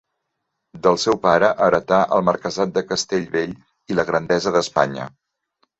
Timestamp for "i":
3.93-4.01